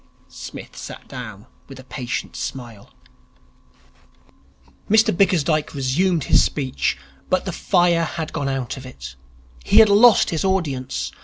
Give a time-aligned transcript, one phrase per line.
[0.29, 2.89] Psmith sat down with a patient smile.
[4.89, 6.97] Mr Bickersdyke resumed his speech.
[7.29, 9.13] But the fire had gone out of it.
[9.63, 11.11] He had lost his audience.